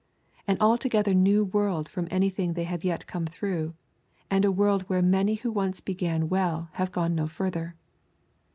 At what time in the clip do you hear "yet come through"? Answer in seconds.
2.83-3.75